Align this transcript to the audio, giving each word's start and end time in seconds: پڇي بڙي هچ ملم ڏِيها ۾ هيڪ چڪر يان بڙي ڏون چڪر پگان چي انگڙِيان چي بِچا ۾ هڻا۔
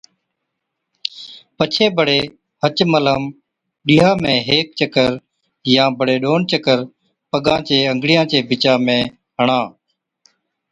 پڇي 1.57 1.85
بڙي 1.97 2.21
هچ 2.63 2.77
ملم 2.91 3.21
ڏِيها 3.87 4.11
۾ 4.23 4.33
هيڪ 4.47 4.67
چڪر 4.79 5.11
يان 5.73 5.89
بڙي 5.99 6.15
ڏون 6.23 6.41
چڪر 6.51 6.79
پگان 7.31 7.59
چي 7.67 7.75
انگڙِيان 7.91 8.25
چي 8.31 8.37
بِچا 8.49 8.73
۾ 8.85 8.97
هڻا۔ 9.37 9.59